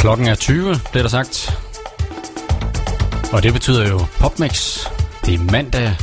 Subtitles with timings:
[0.00, 1.58] Klokken er 20, det er der sagt.
[3.32, 4.78] Og det betyder jo Popmix.
[5.26, 5.96] Det er mandag.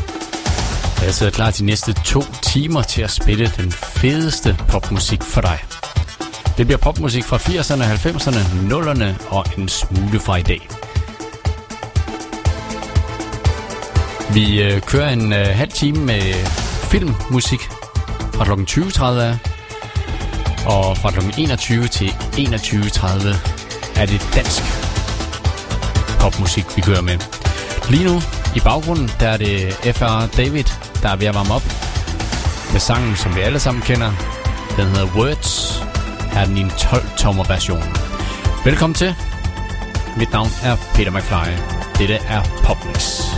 [1.02, 5.60] Jeg sidder klar de næste to timer til at spille den fedeste popmusik for dig.
[6.58, 10.70] Det bliver popmusik fra 80'erne, 90'erne, 0'erne og en smule fra i dag.
[14.34, 16.22] Vi øh, kører en øh, halv time med
[16.92, 17.62] filmmusik
[18.34, 18.52] fra kl.
[18.52, 19.04] 20.30.
[20.68, 21.20] Og fra kl.
[21.38, 23.57] 21 til 21.30
[23.98, 24.64] er det dansk
[26.20, 27.18] popmusik, vi kører med.
[27.90, 28.22] Lige nu
[28.56, 30.64] i baggrunden, der er det FR David,
[31.02, 31.64] der er ved at varme op
[32.72, 34.12] med sangen, som vi alle sammen kender.
[34.78, 35.84] Den hedder Words.
[36.32, 37.84] Her er den i en 12-tommer version.
[38.66, 39.16] Velkommen til.
[40.18, 41.54] Mit navn er Peter McFly.
[41.98, 43.37] Dette er Popmix.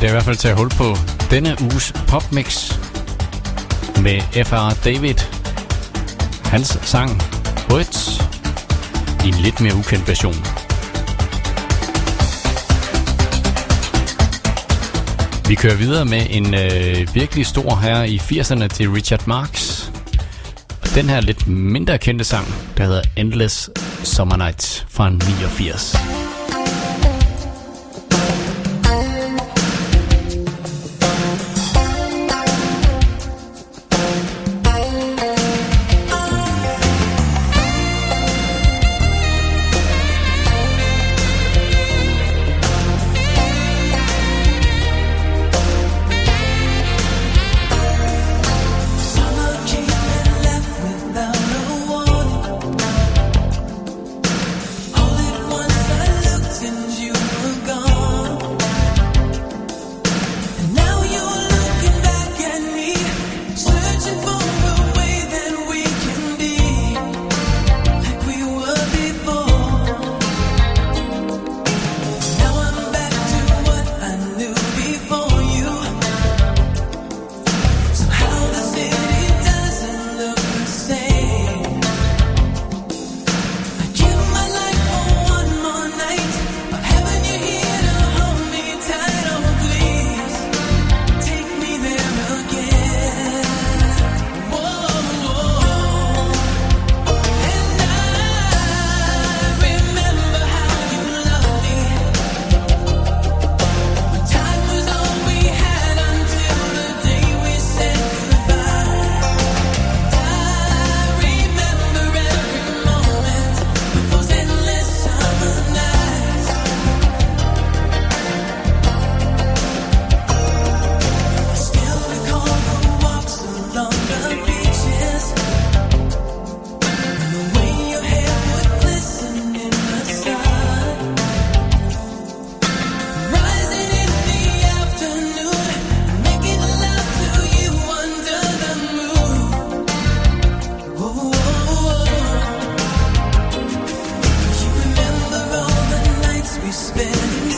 [0.00, 0.96] Da i hvert fald tage hul på
[1.30, 2.78] denne uges popmix
[4.02, 4.74] med F.R.
[4.84, 5.14] David.
[6.44, 7.22] Hans sang
[7.70, 8.20] Words
[9.24, 10.34] i en lidt mere ukendt version.
[15.48, 19.84] Vi kører videre med en øh, virkelig stor her i 80'erne til Richard Marx.
[20.94, 22.46] Den her lidt mindre kendte sang,
[22.76, 23.70] der hedder Endless
[24.04, 26.09] Summer Night fra 89.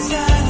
[0.02, 0.41] inside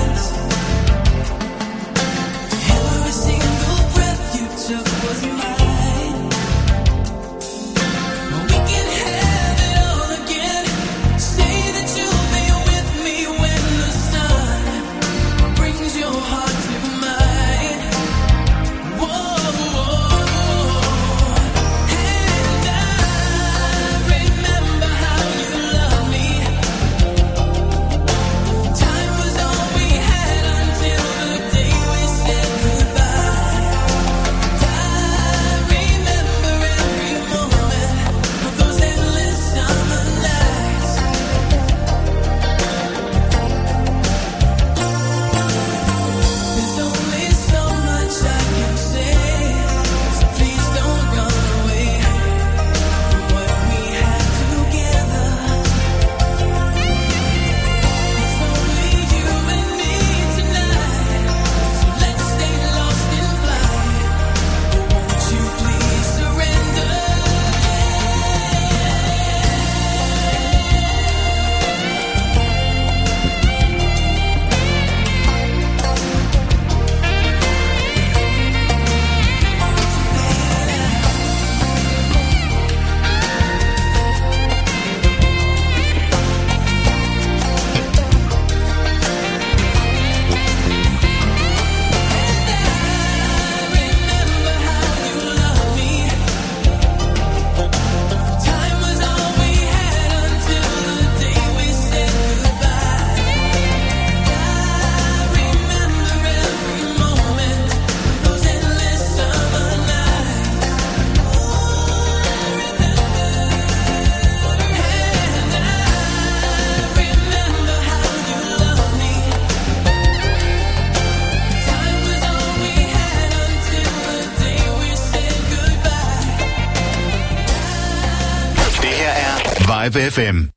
[129.95, 130.52] Live FM.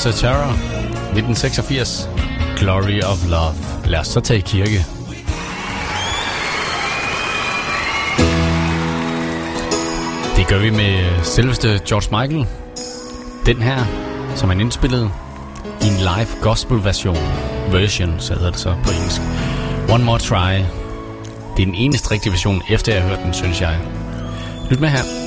[0.00, 0.50] Peter Cetera,
[1.12, 2.08] 1986.
[2.56, 3.54] Glory of Love.
[3.86, 4.86] Lad os så tage i kirke.
[10.36, 12.46] Det gør vi med øh, selveste George Michael.
[13.46, 13.84] Den her,
[14.36, 15.10] som han indspillede
[15.82, 17.16] i en live gospel version.
[17.72, 19.20] Version, så hedder det så på engelsk.
[19.90, 20.64] One More Try.
[21.56, 23.78] Det er den eneste rigtige version, efter jeg har hørt den, synes jeg.
[24.70, 25.19] Lyt med her.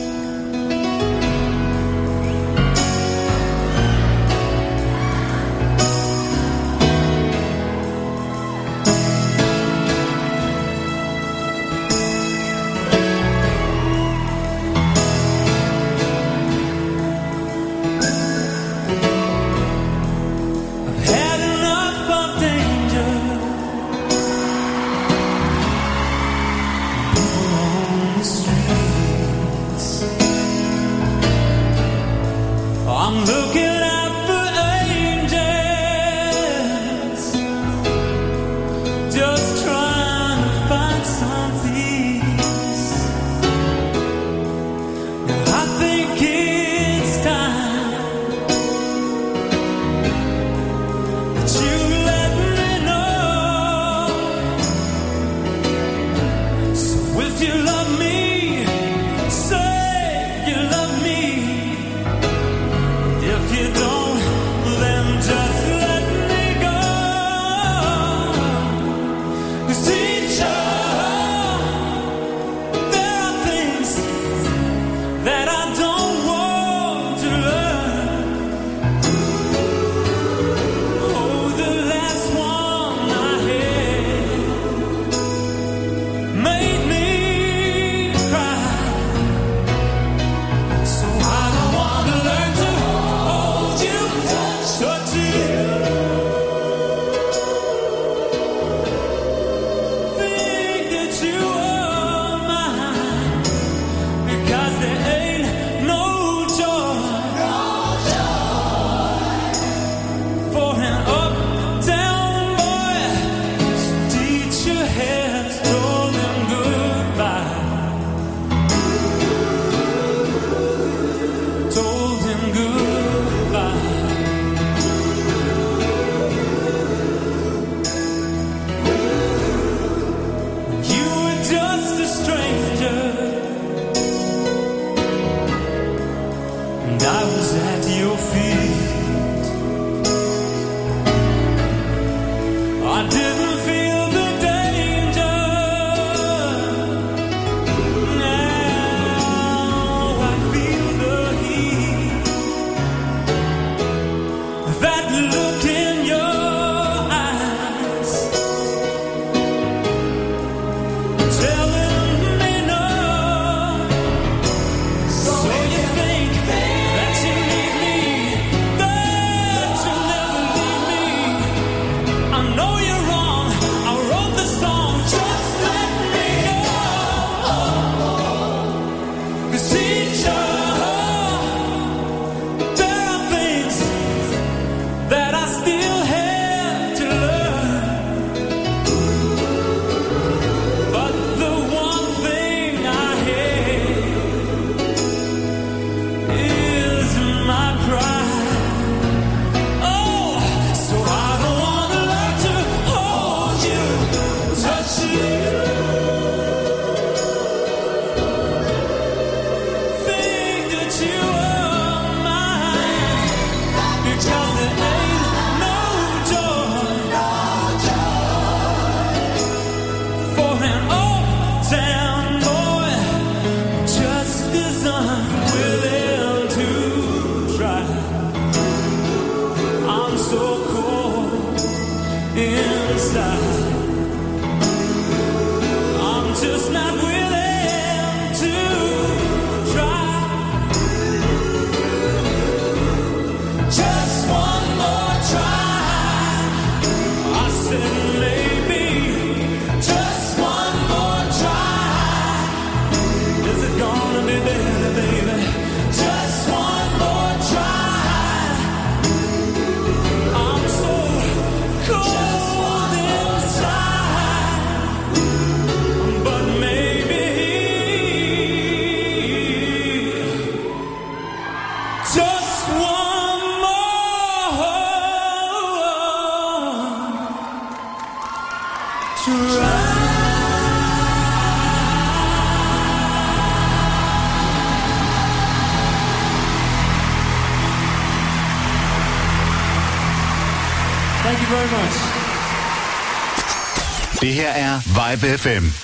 [294.54, 295.83] Er Vibe FM.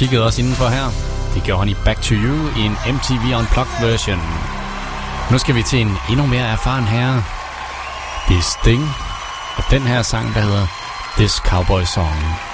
[0.00, 0.86] Kiggede også indenfor her.
[1.34, 4.20] Det gjorde han i Back to You i en MTV Unplugged version.
[5.30, 7.24] Nu skal vi til en endnu mere erfaren herre.
[8.28, 8.84] Det er Sting.
[9.56, 10.66] Og den her sang, der hedder
[11.16, 12.49] This Cowboy Song.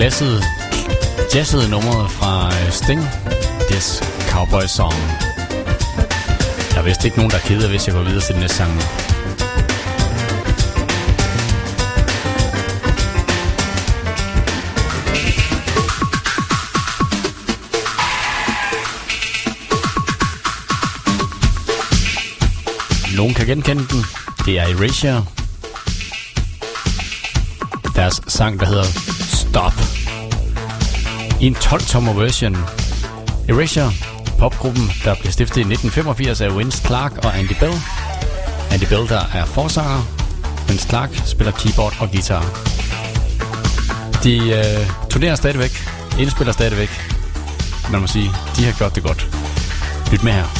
[0.00, 0.42] Klassede,
[1.34, 3.00] jazzede numre fra øh, Sting.
[3.70, 4.92] This Cowboy Song.
[6.70, 8.56] Der er vist ikke nogen, der er kede, hvis jeg går videre til den næste
[8.56, 8.80] sang nu.
[23.16, 24.04] Nogen kan genkende den.
[24.46, 25.24] Det er Erasure.
[27.96, 29.09] Deres sang, der hedder
[29.50, 29.72] Stop.
[31.40, 32.56] I en 12-tommer version.
[33.48, 33.92] Erasure,
[34.38, 37.72] popgruppen, der blev stiftet i 1985 af Vince Clark og Andy Bell.
[38.70, 40.02] Andy Bell, der er forsanger.
[40.68, 42.44] Vince Clark spiller keyboard og guitar.
[44.24, 45.72] De øh, turnerer stadigvæk,
[46.18, 46.90] indspiller stadigvæk.
[47.92, 49.26] Man må sige, de har gjort det godt.
[50.12, 50.59] Lyt med her.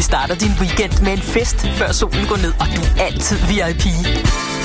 [0.00, 3.36] Vi starter din weekend med en fest, før solen går ned, og du er altid
[3.50, 3.84] VIP.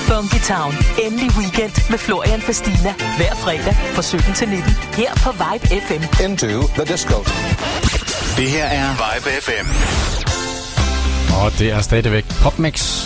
[0.08, 0.74] Funky Town.
[1.06, 2.94] Endelig weekend med Florian Fastina.
[3.18, 4.72] Hver fredag fra 17 til 19.
[4.94, 6.04] Her på Vibe FM.
[6.26, 6.48] into
[6.78, 7.18] the disco.
[8.38, 9.68] Det her er Vibe FM.
[11.44, 13.06] Og det er stadigvæk PopMix.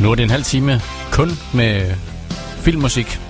[0.00, 0.80] Nu er det en halv time
[1.12, 1.94] kun med
[2.64, 3.20] filmmusik.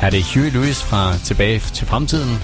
[0.00, 2.42] Her er det Huey Lewis fra Tilbage til fremtiden.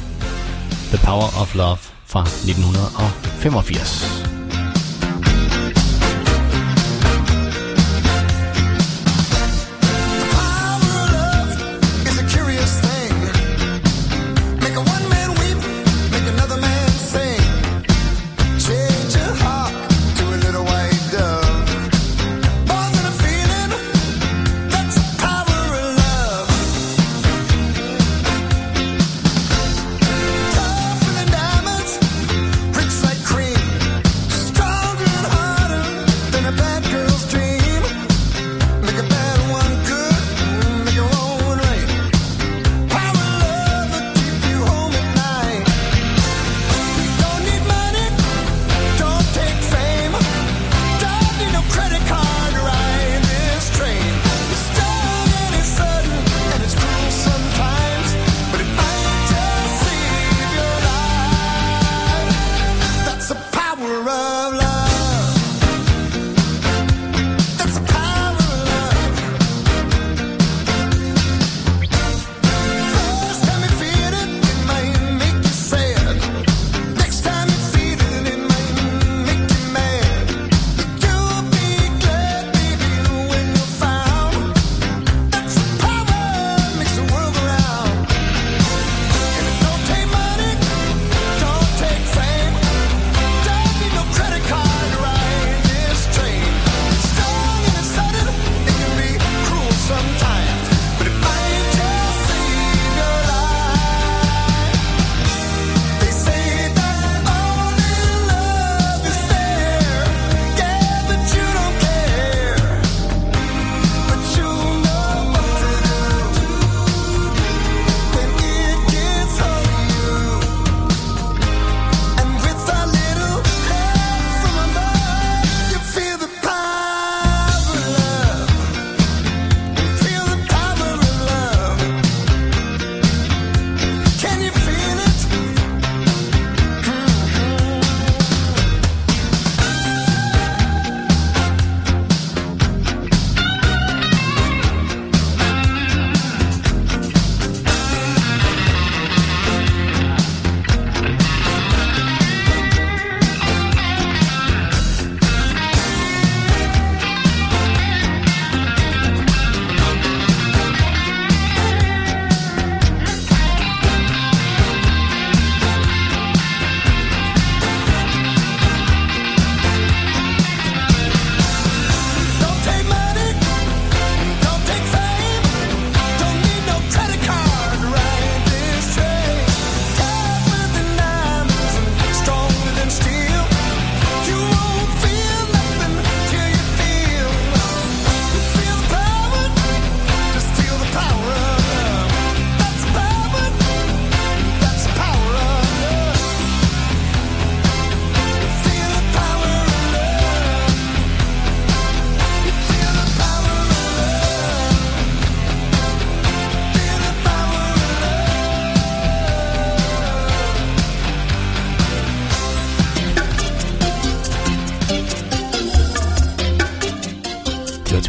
[0.88, 4.38] The Power of Love fra 1985.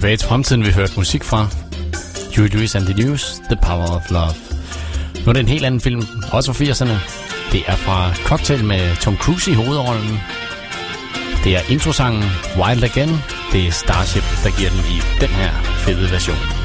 [0.10, 1.48] tilbage til fremtiden, vi hørte musik fra.
[2.36, 4.34] Huey Lewis and the News, The Power of Love.
[5.26, 6.96] Nu er det en helt anden film, også fra 80'erne.
[7.52, 10.20] Det er fra Cocktail med Tom Cruise i hovedrollen.
[11.44, 12.24] Det er introsangen
[12.58, 13.18] Wild Again.
[13.52, 15.52] Det er Starship, der giver den i den her
[15.86, 16.59] fede version.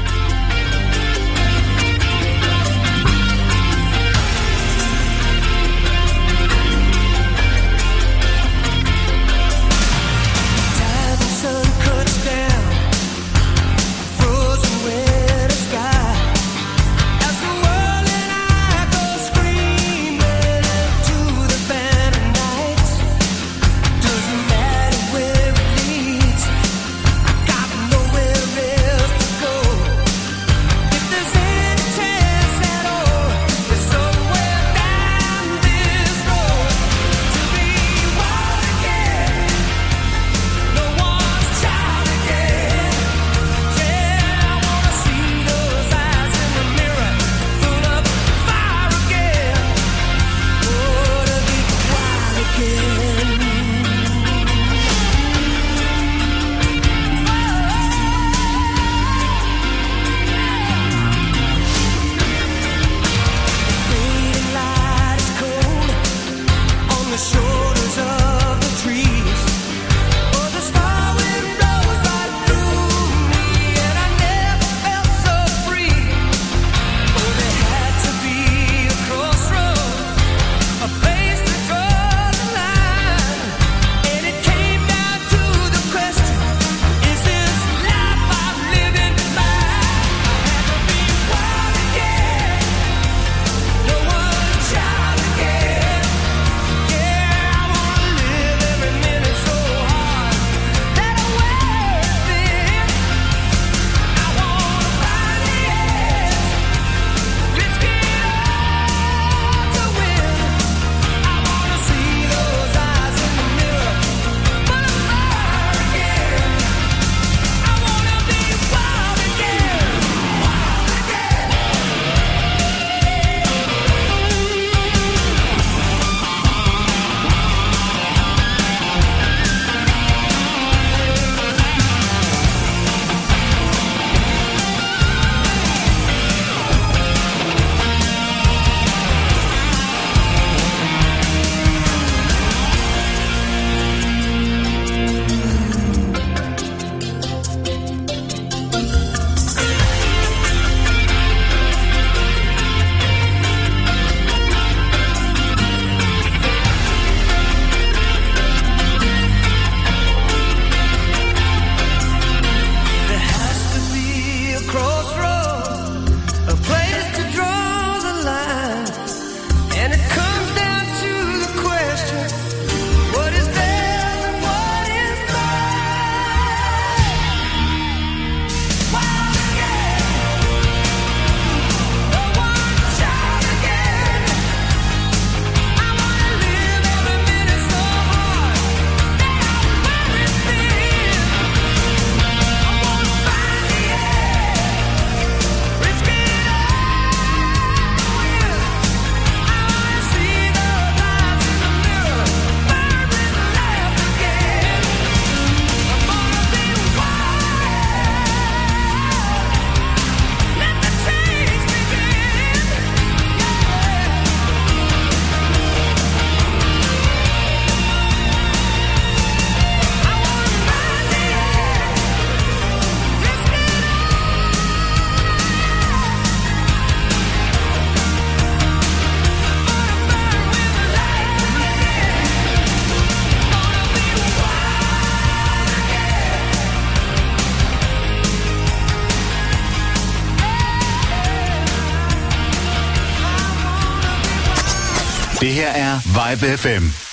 [246.35, 247.04] Vibe FM.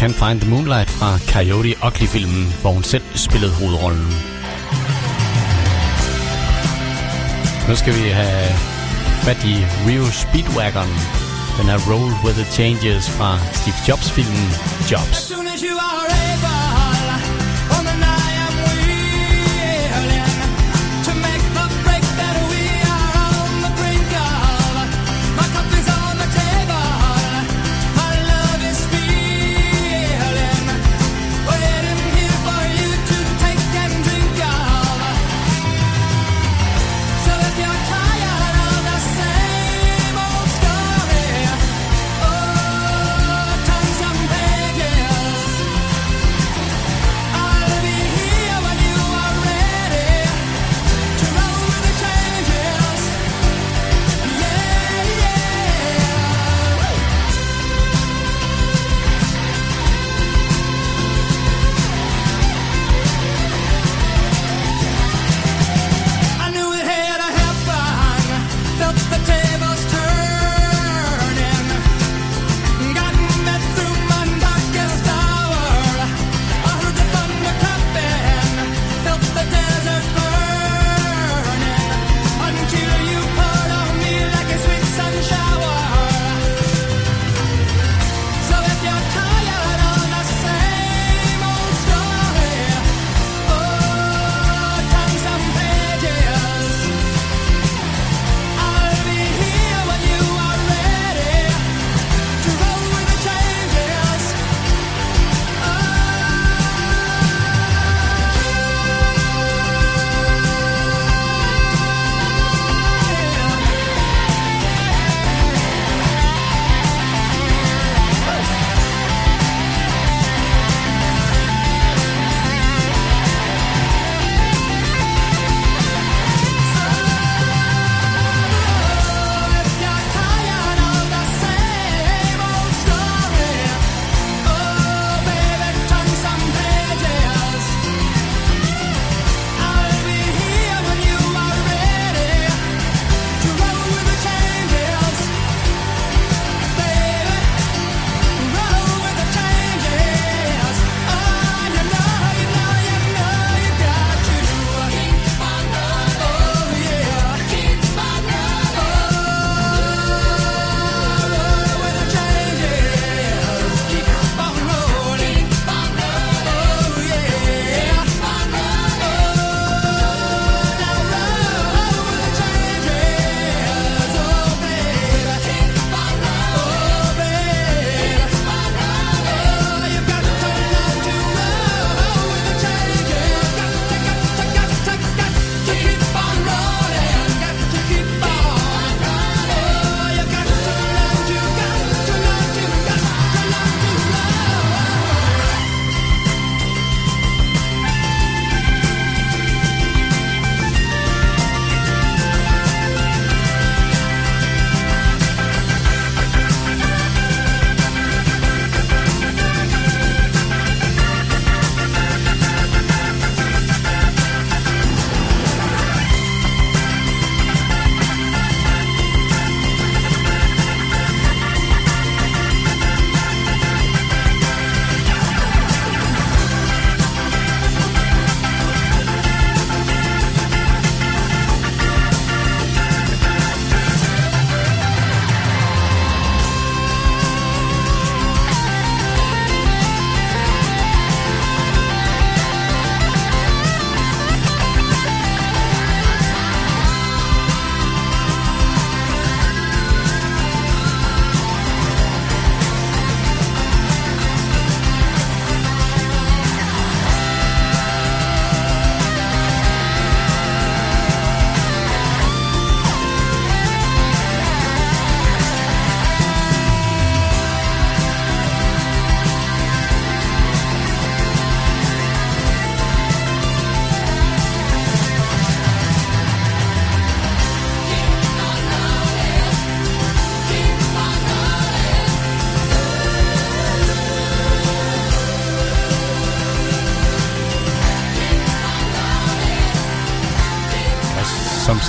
[0.00, 4.06] Can't Find the Moonlight fra Coyote Ugly-filmen, hvor hun selv spillede hovedrollen.
[7.68, 8.48] Nu skal vi have
[9.22, 10.88] fat i Rio Speedwagon,
[11.58, 14.48] den her Roll With The Changes fra Steve Jobs-filmen
[14.90, 15.39] Jobs.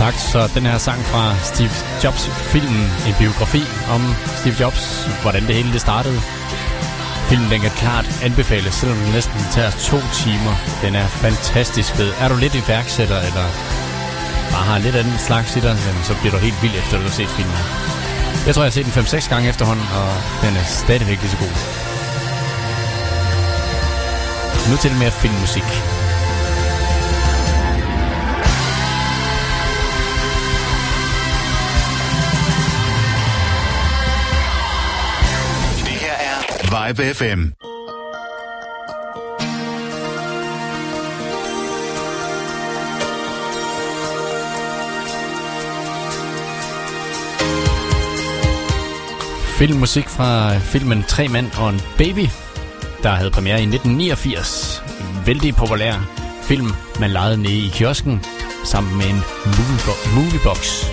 [0.05, 3.63] sagt, så den her sang fra Steve Jobs-filmen, en biografi
[3.95, 4.01] om
[4.39, 4.83] Steve Jobs,
[5.21, 6.19] hvordan det hele det startede.
[7.29, 10.55] Filmen den kan klart anbefales, selvom den næsten tager to timer.
[10.83, 12.11] Den er fantastisk fed.
[12.21, 13.45] Er du lidt iværksætter, eller
[14.53, 17.07] bare har lidt anden slags i dig, så bliver du helt vild efter, at du
[17.07, 17.57] har set filmen.
[18.45, 20.09] Jeg tror, jeg har set den 5-6 gange efterhånden, og
[20.43, 21.53] den er stadigvæk lige så god.
[24.69, 25.69] Nu til mere filmmusik.
[36.81, 37.41] 101.5 FM.
[49.57, 52.27] Filmmusik fra filmen Tre mænd og en baby,
[53.03, 54.83] der havde premiere i 1989.
[54.99, 55.93] En vældig populær
[56.43, 56.67] film,
[56.99, 58.21] man lejede nede i kiosken
[58.65, 60.15] sammen med en moviebox.
[60.15, 60.85] moviebox.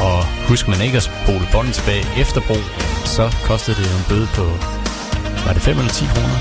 [0.00, 2.64] Og husk man ikke at spole båndet tilbage efter brug,
[3.04, 4.81] så kostede det en bøde på
[5.46, 6.38] var det 5 eller 10 kroner?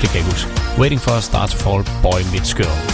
[0.00, 0.50] Det kan jeg ikke huske.
[0.78, 2.93] Waiting for a Star to Fall, Boy Meets Girl.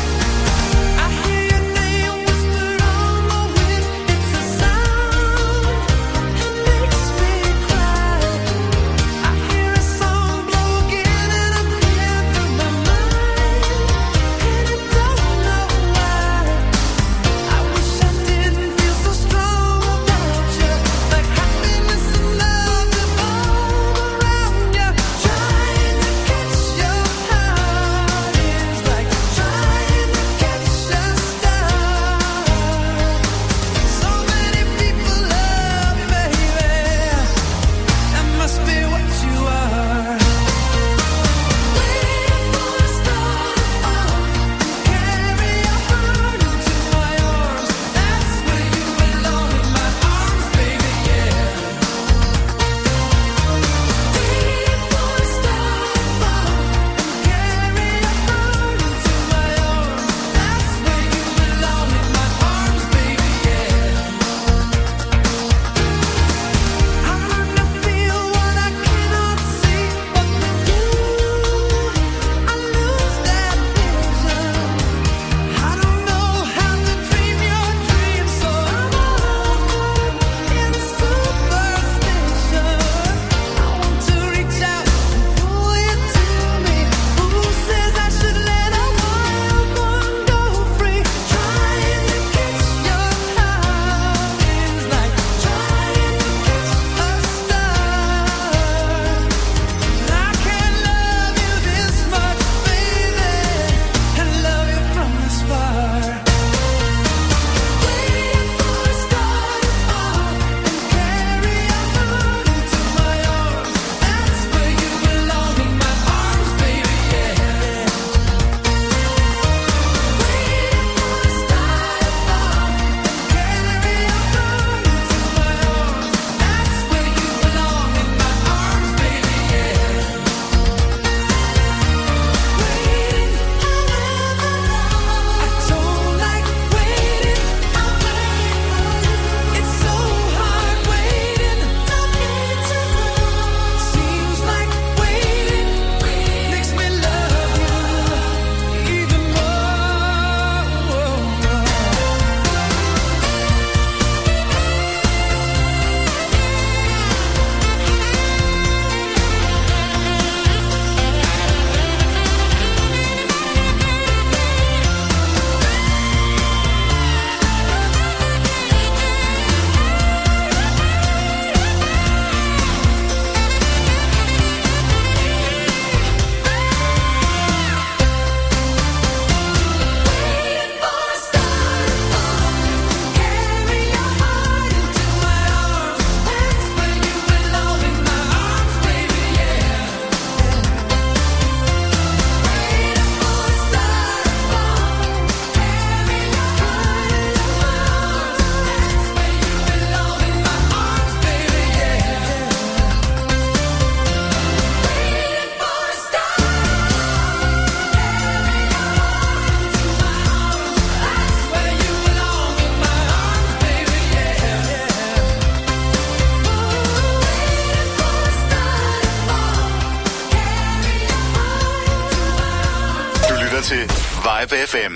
[223.71, 223.91] til
[224.27, 224.95] Vibe FM.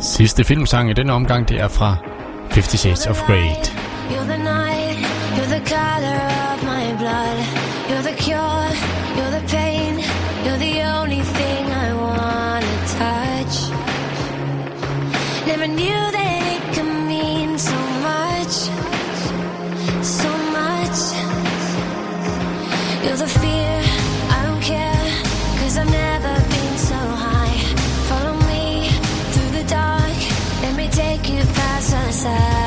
[0.00, 1.96] Sidste filmsang i denne omgang, det er fra
[2.50, 3.48] 50 Shades of Grey.
[4.10, 4.98] You're the night,
[5.36, 6.20] you're the color
[6.52, 7.38] of my blood.
[7.88, 8.68] You're the cure,
[9.16, 9.94] you're the pain,
[10.44, 13.56] you're the only thing I wanna touch.
[15.50, 17.78] Never knew that could mean so
[18.08, 18.54] much,
[20.18, 20.98] so much.
[23.04, 23.89] You're the fear.
[32.20, 32.59] side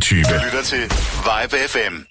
[0.00, 0.24] 21.
[0.24, 0.82] Du lytter til
[1.24, 2.07] Vibe FM.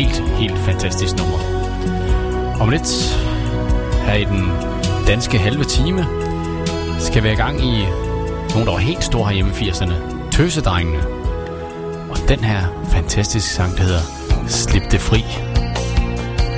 [0.00, 1.38] helt, helt fantastisk nummer.
[2.60, 3.18] Om lidt,
[4.06, 4.48] her i den
[5.06, 6.06] danske halve time,
[6.98, 7.84] skal vi i gang i
[8.50, 9.94] nogle, der var helt store herhjemme i 80'erne.
[10.30, 10.98] Tøsedrengene.
[12.10, 14.00] Og den her fantastiske sang, der hedder
[14.46, 15.24] Slip det fri.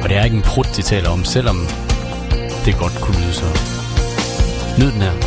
[0.02, 1.56] Og det er ikke en prut, de taler om, selvom
[2.64, 3.44] det godt kunne lyde så.
[4.78, 5.21] Nyd den her.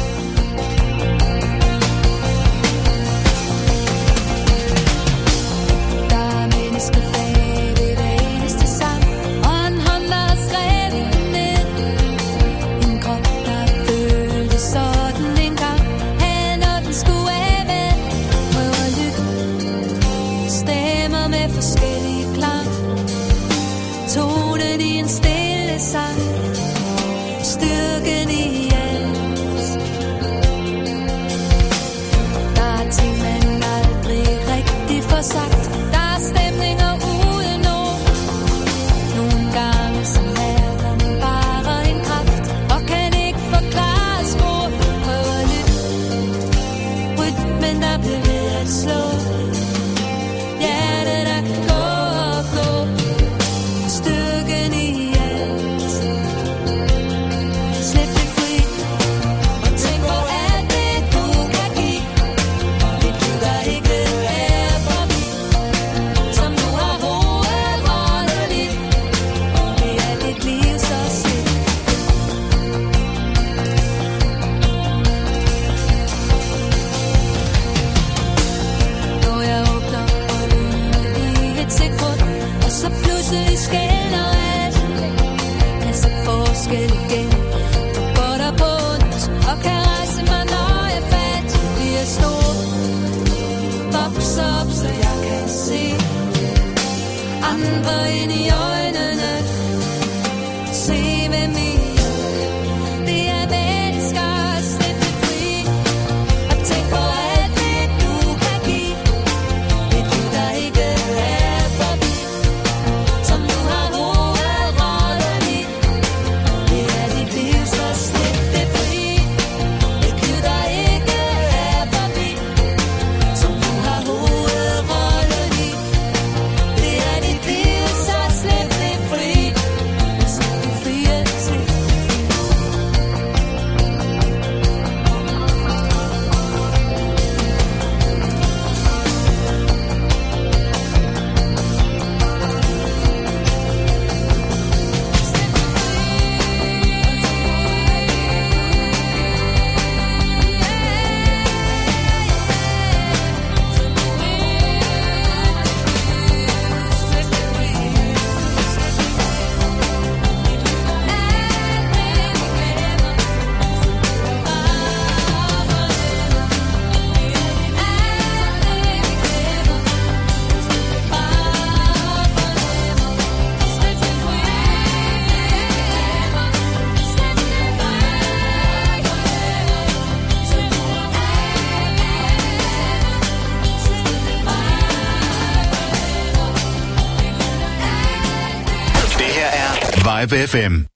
[190.32, 190.88] FM.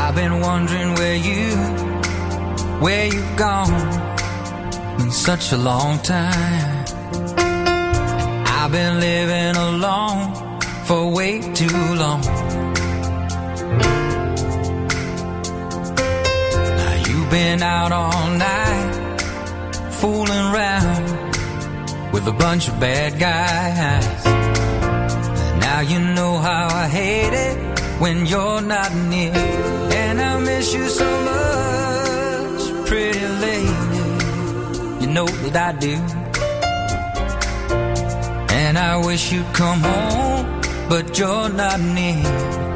[0.00, 1.56] I've been wondering where you,
[2.80, 3.74] where you've gone
[5.00, 6.84] in such a long time.
[8.46, 12.20] I've been living alone for way too long.
[16.80, 19.20] Now you've been out all night,
[19.92, 24.37] fooling around with a bunch of bad guys.
[25.78, 27.56] Now you know how I hate it
[28.00, 29.32] when you're not near.
[29.32, 35.02] And I miss you so much, pretty lady.
[35.02, 35.94] You know that I do.
[38.56, 42.67] And I wish you'd come home, but you're not near.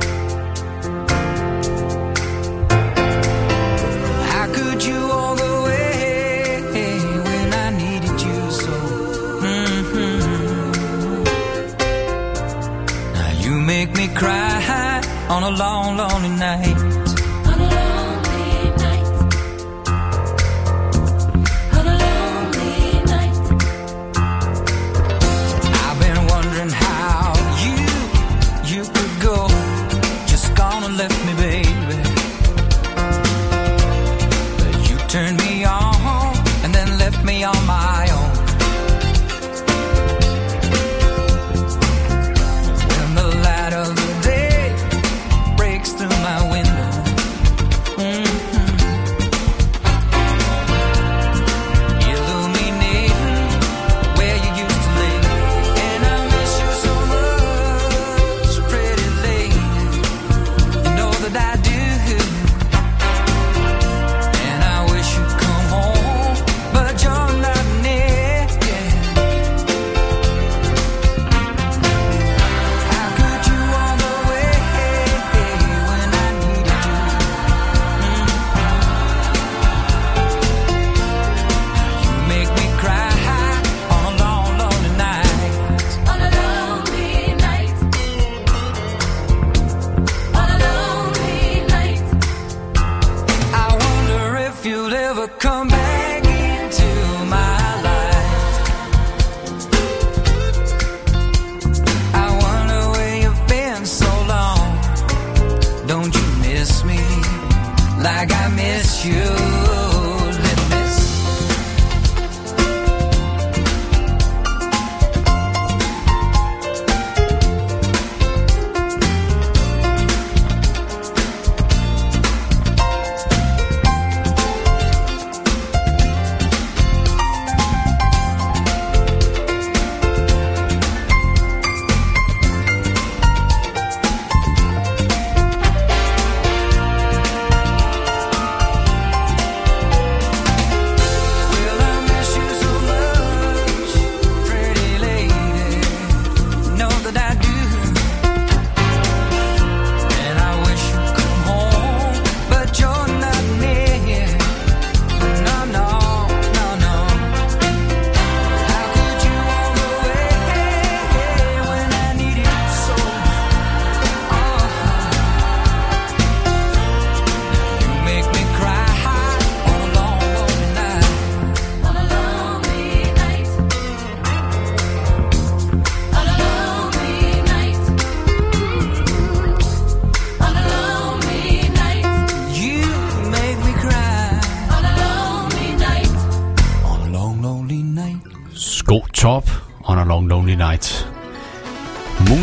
[15.32, 16.91] on a long, lonely night.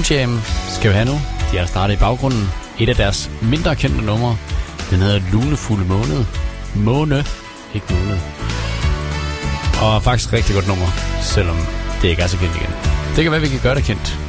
[0.10, 1.18] Jam skal vi have nu.
[1.52, 2.49] De har startet i baggrunden.
[2.80, 4.38] Et af deres mindre kendte numre.
[4.90, 6.26] Den hedder Lunefulde Måned.
[6.76, 7.26] Måne,
[7.73, 8.18] ikke måned.
[9.81, 10.88] Og faktisk rigtig godt nummer,
[11.22, 11.57] selvom
[12.02, 12.73] det ikke er så kendt igen.
[13.15, 14.19] Det kan være, vi kan gøre det kendt.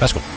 [0.00, 0.31] Værsgo.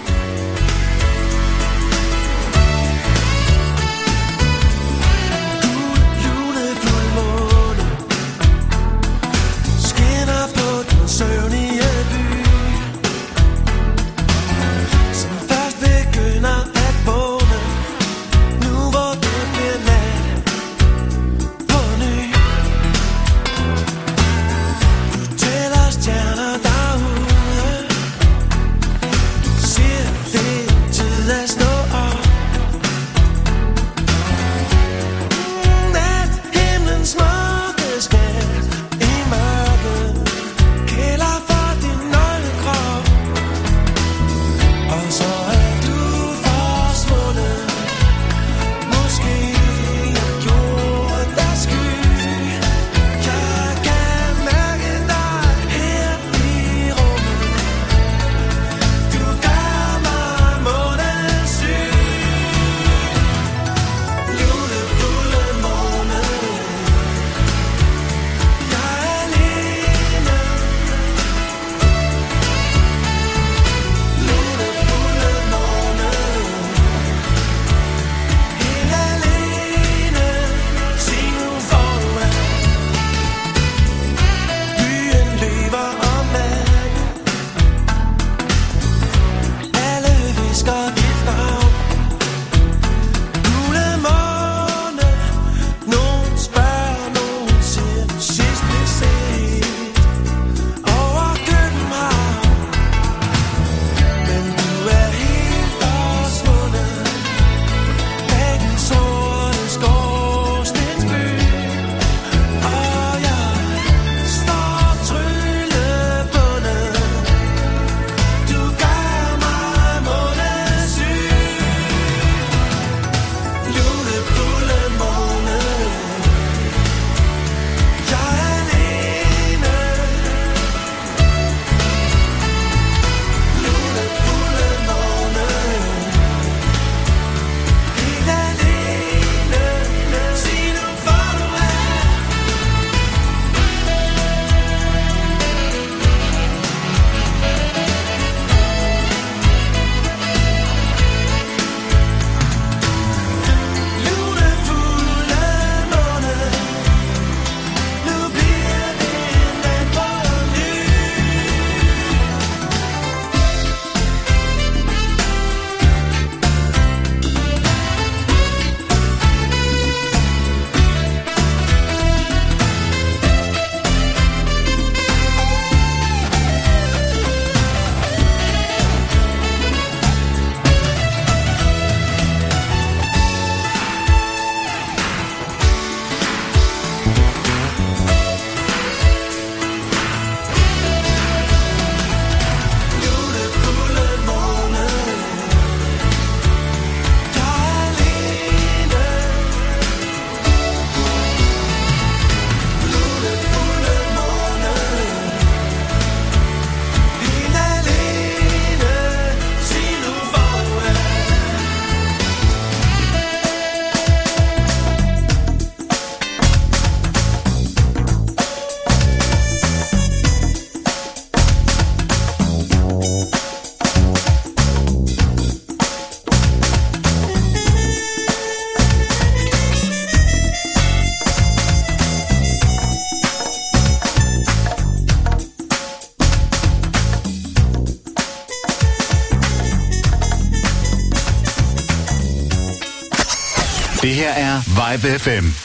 [244.95, 245.64] Vibe FM.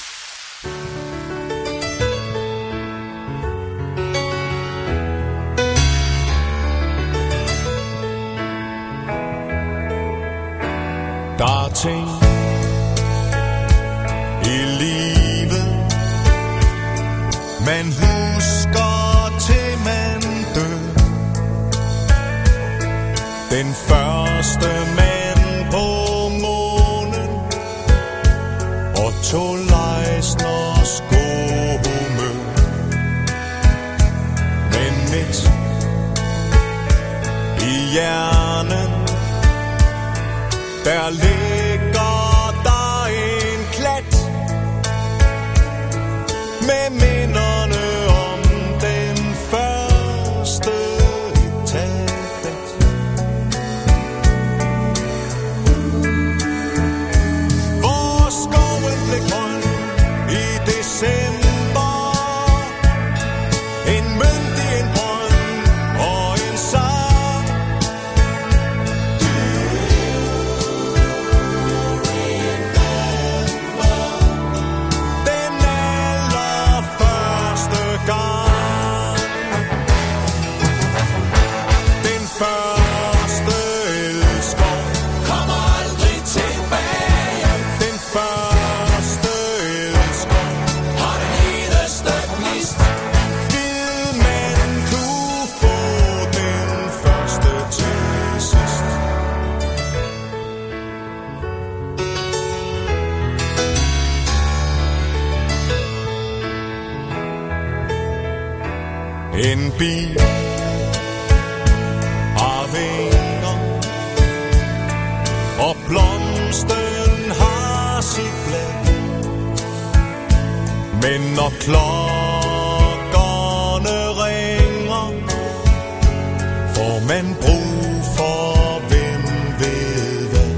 [127.11, 129.23] man brug for, hvem
[129.61, 130.55] ved hvad.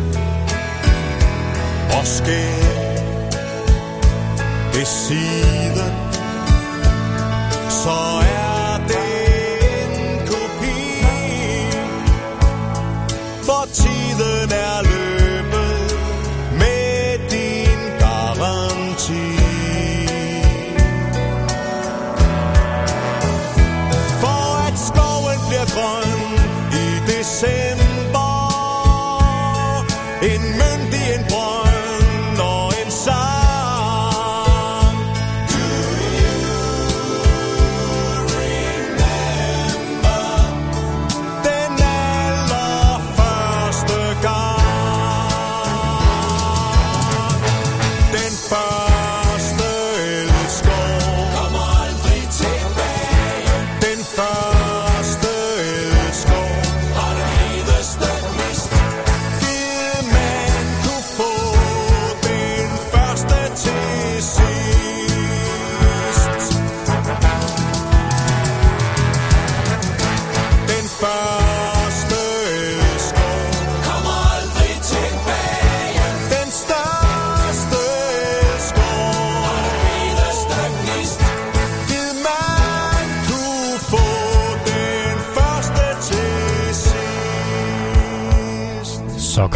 [1.93, 2.43] Måske
[4.75, 5.62] det siger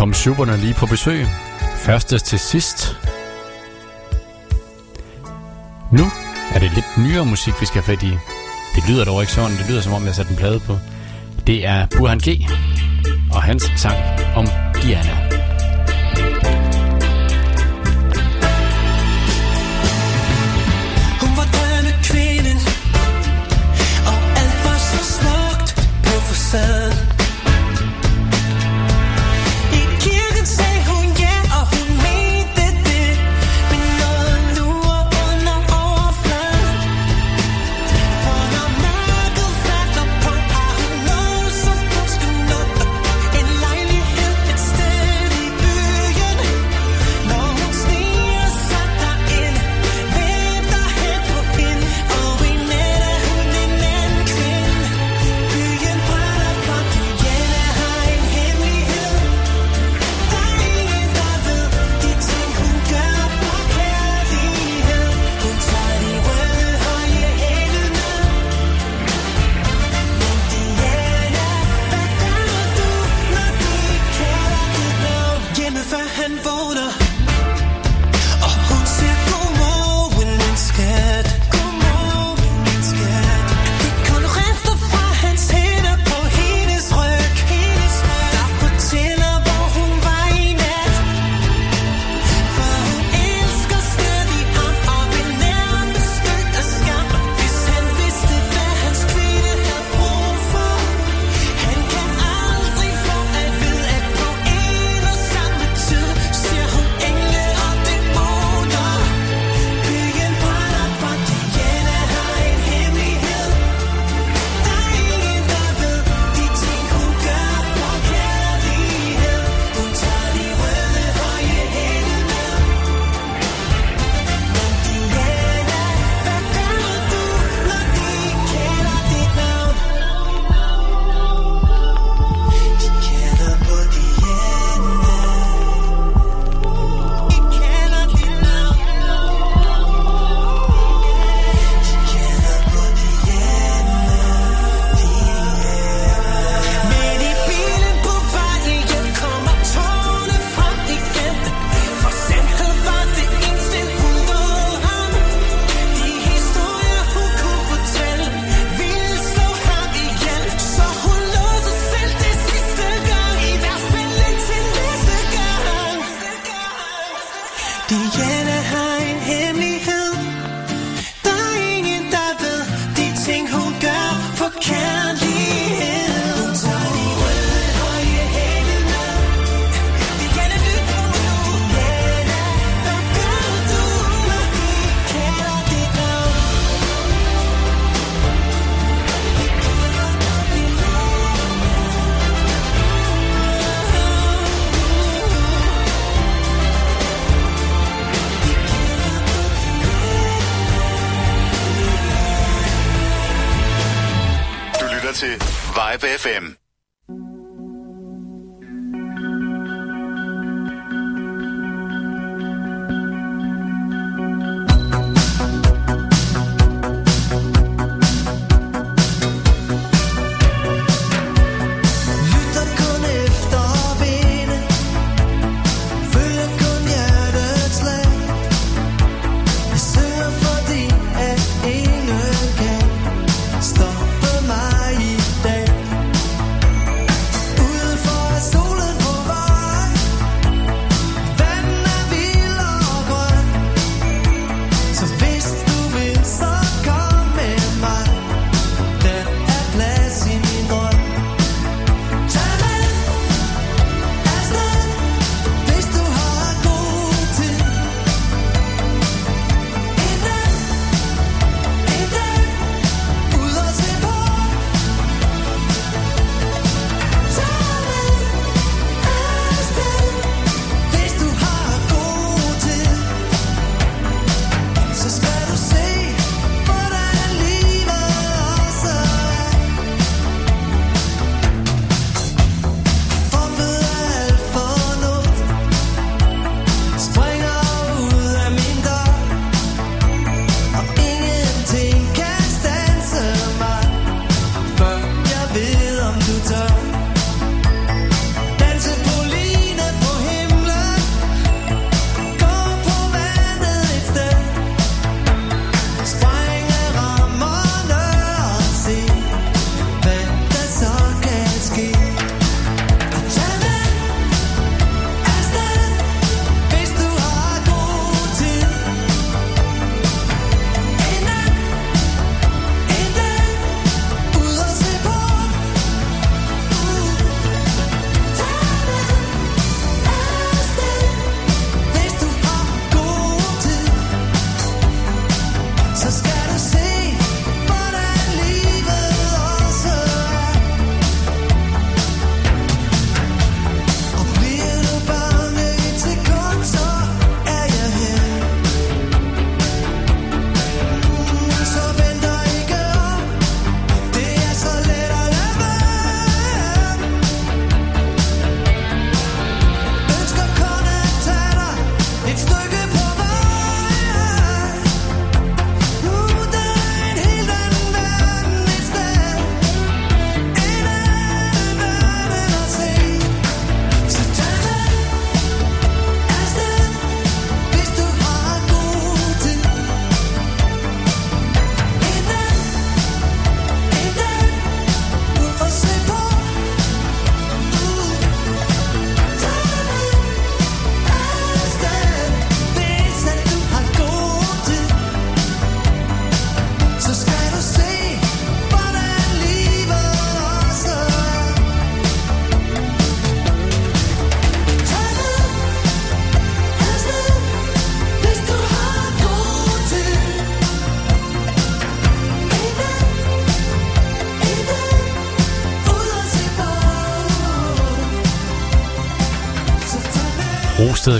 [0.06, 1.26] kom superne lige på besøg.
[1.76, 2.96] Første til sidst.
[5.92, 6.04] Nu
[6.54, 8.10] er det lidt nyere musik, vi skal have fat i.
[8.74, 9.56] Det lyder dog ikke sådan.
[9.56, 10.78] Det lyder som om, jeg satte en plade på.
[11.46, 12.28] Det er Burhan G.
[13.32, 13.96] og hans sang
[14.36, 14.46] om
[14.82, 15.15] Diana.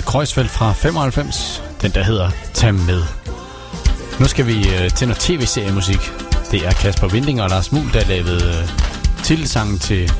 [0.07, 3.03] Kreuzfeldt fra 95, den der hedder Tag med.
[4.19, 6.11] Nu skal vi øh, til noget tv-seriemusik.
[6.51, 10.11] Det er Kasper Vinding og Lars Mul, der lavede øh, titelsangen til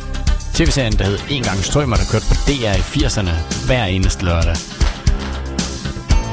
[0.53, 3.31] tv-serien, der hed En gang strømmer, der kørte på DR i 80'erne
[3.65, 4.55] hver eneste lørdag.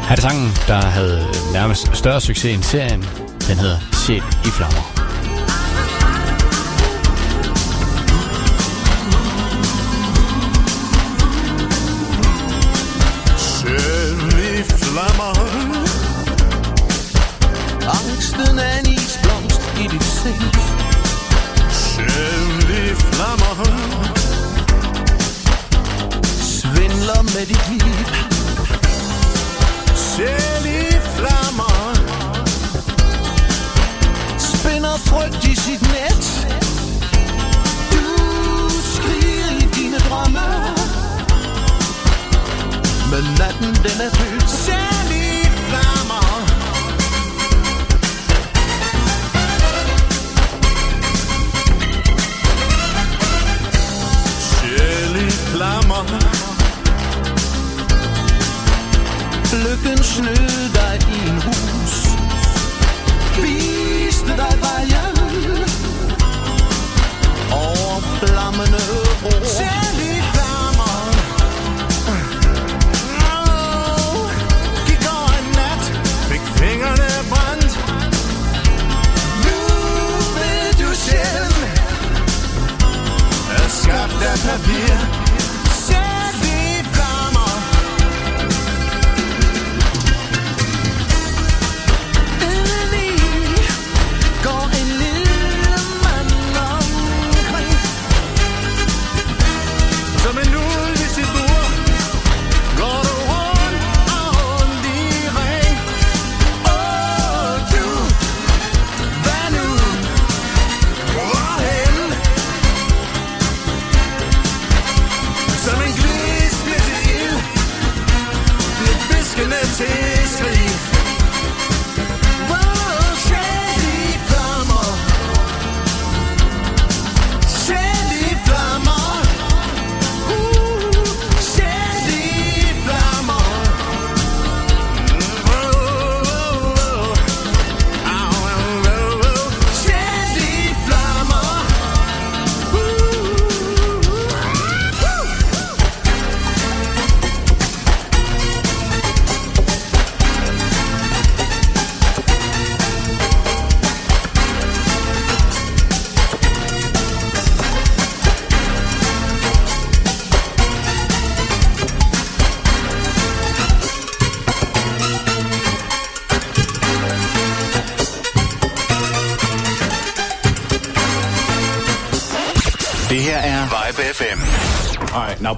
[0.02, 3.04] Her er det sangen, der havde nærmest større succes end serien.
[3.48, 4.93] Den hedder Sjæl i flammer.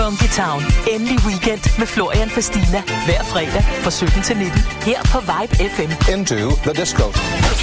[0.00, 0.62] Funky Town.
[0.94, 2.82] Endelig weekend med Florian Fastina.
[3.06, 4.60] Hver fredag fra 17 til 19.
[4.60, 6.12] Her på Vibe FM.
[6.12, 6.34] Into
[6.66, 7.06] the disco.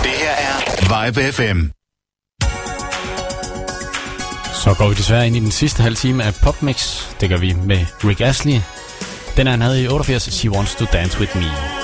[0.03, 0.55] Det her er
[1.05, 1.59] Vibe FM.
[4.53, 7.03] Så går vi desværre ind i den sidste halve time af Popmix.
[7.19, 8.59] Det gør vi med Rick Astley.
[9.37, 11.74] Den er han havde i 88, She Wants to Dance With Me.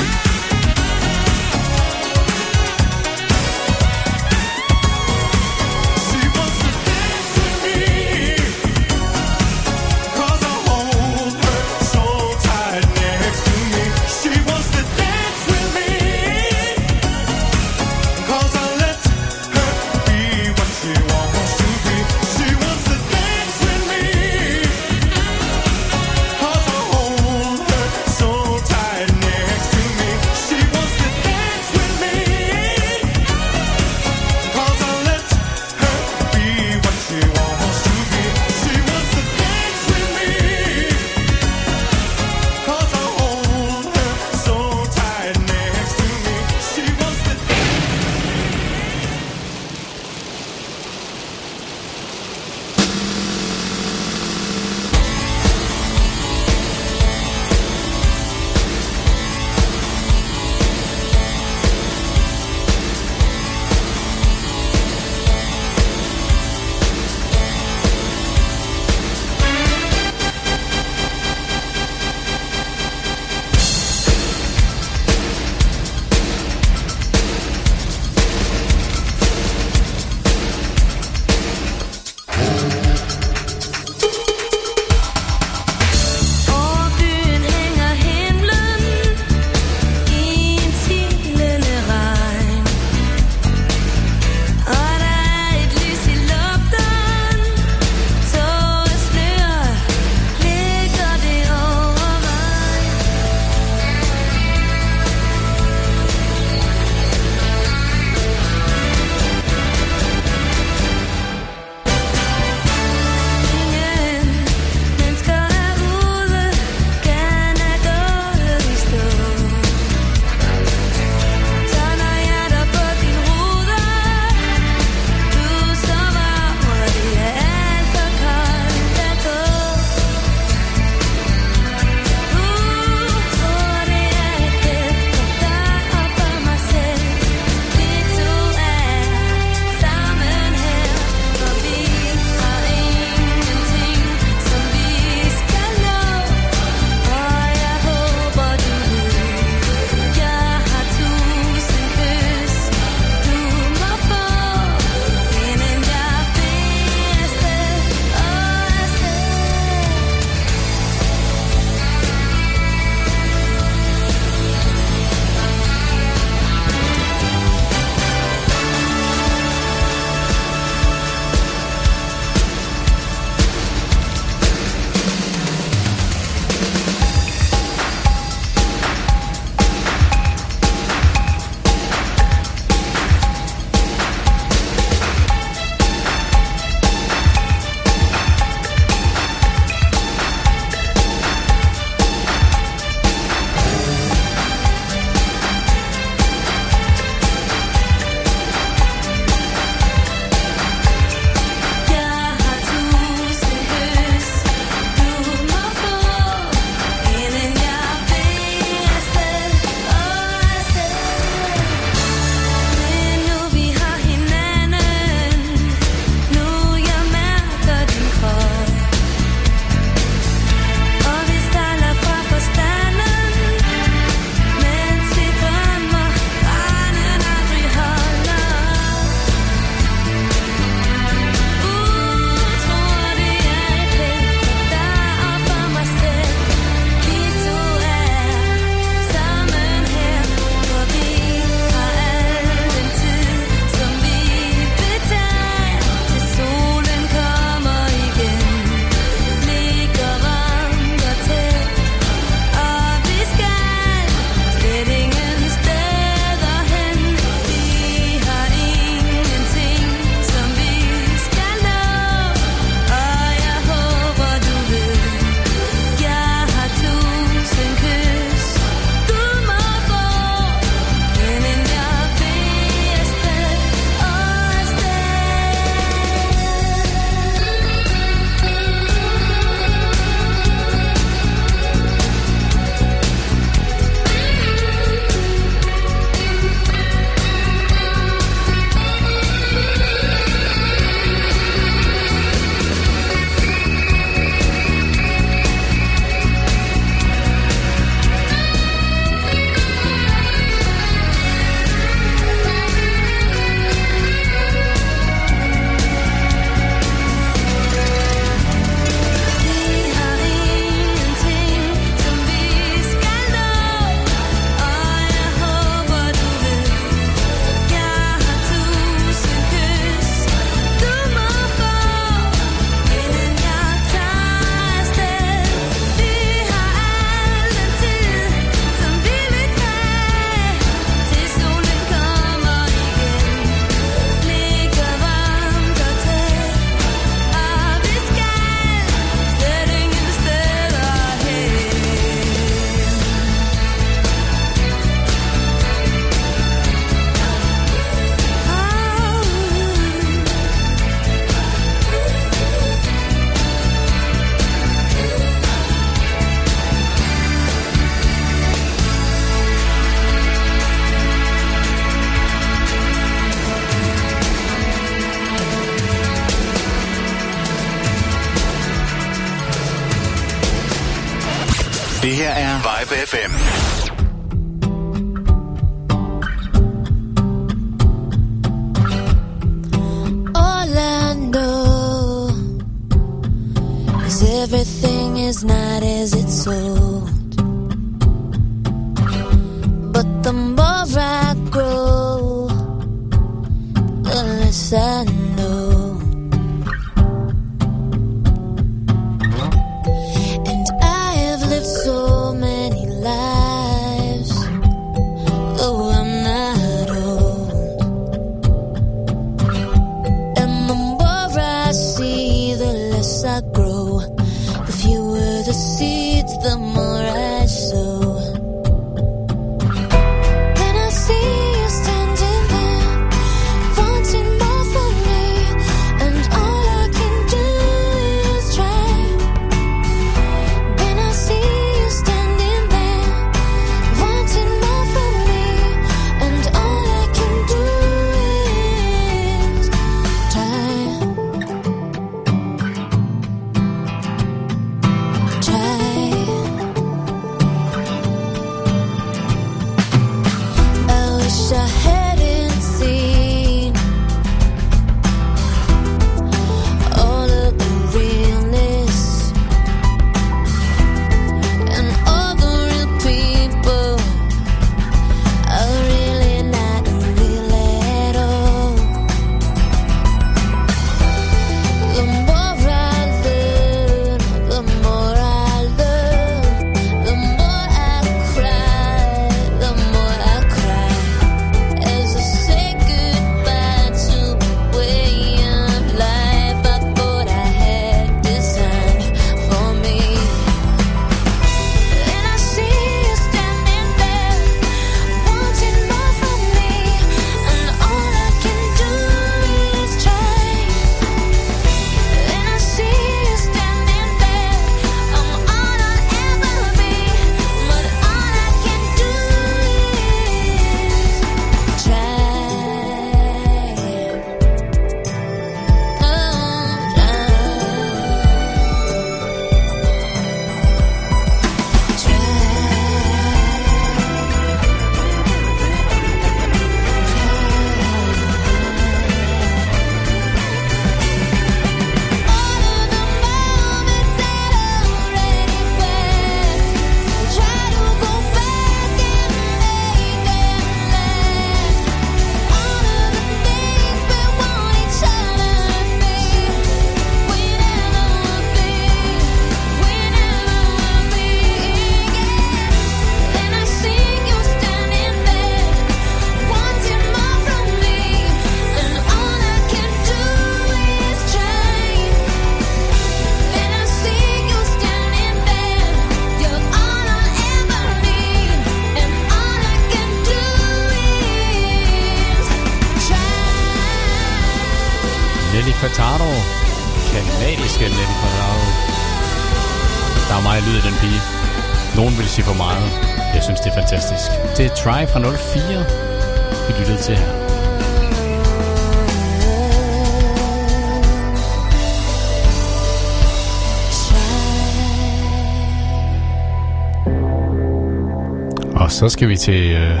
[599.08, 600.00] skal vi til øh,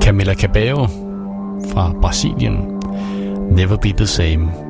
[0.00, 0.86] Camila Cabello
[1.72, 2.80] fra Brasilien.
[3.50, 4.69] Never be the same.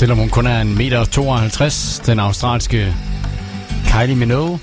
[0.00, 2.94] Selvom hun kun er en meter 52, den australske
[3.86, 4.58] Kylie Minogue,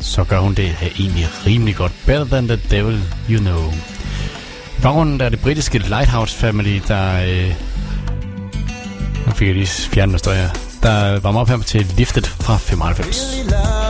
[0.00, 1.92] så gør hun det egentlig rimelig godt.
[2.06, 3.00] Better than the devil
[3.30, 3.72] you know.
[4.82, 7.24] Baggrunden er det britiske Lighthouse Family, der...
[7.24, 7.54] Øh,
[9.26, 10.50] nu fik jeg lige fjernet noget støj her.
[10.82, 13.36] Der varmer op her til Lifted fra 95.
[13.50, 13.81] Really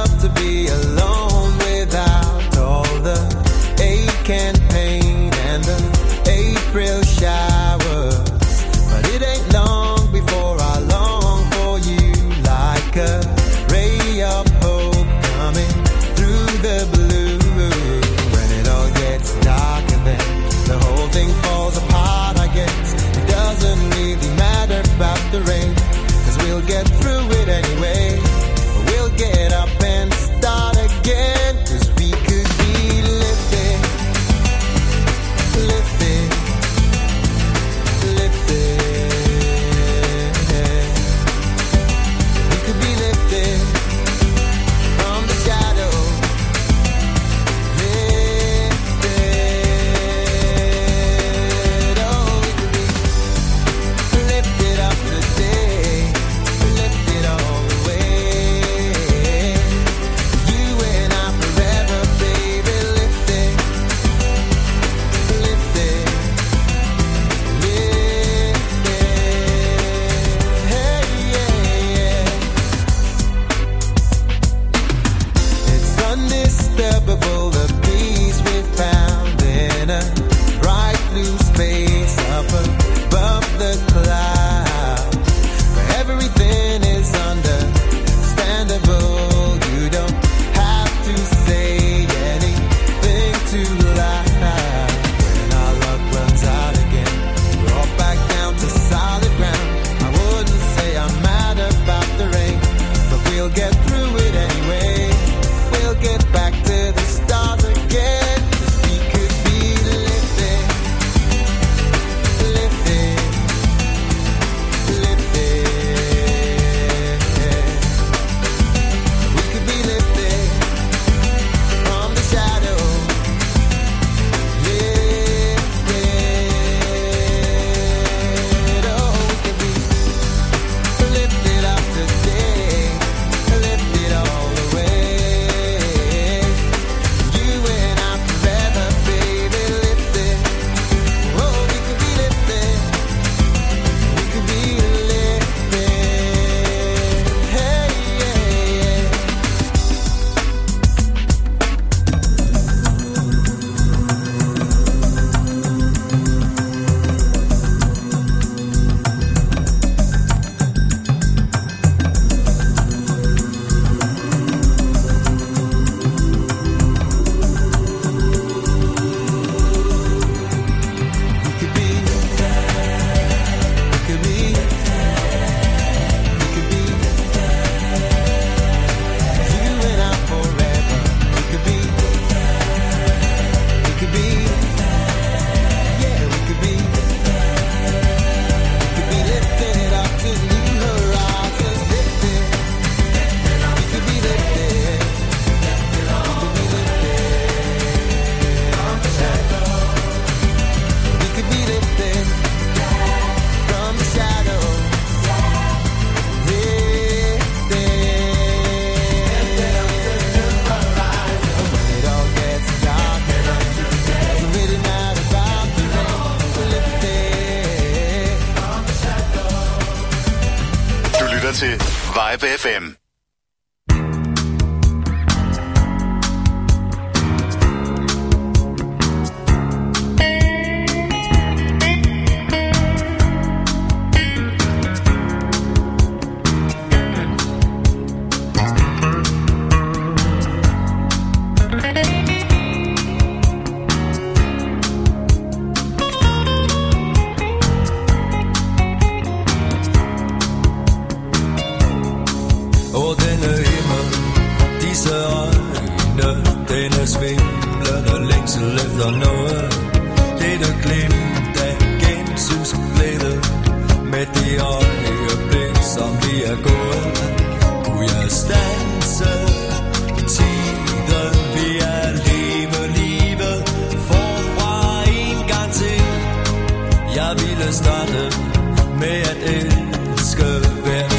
[279.01, 280.51] med at elske
[280.85, 281.12] hver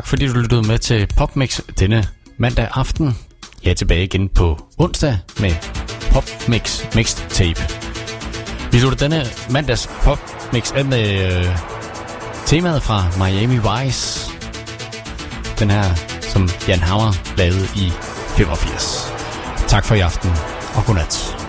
[0.00, 2.04] tak fordi du lyttede med til PopMix denne
[2.38, 3.18] mandag aften.
[3.64, 5.52] Jeg er tilbage igen på onsdag med
[6.12, 7.60] PopMix Mixtape.
[8.72, 11.56] Vi slutter denne mandags PopMix af med øh,
[12.46, 14.30] temaet fra Miami Vice.
[15.58, 17.90] Den her, som Jan Hammer lavede i
[18.36, 19.12] 85.
[19.68, 20.30] Tak for i aften,
[20.76, 21.39] og godnat.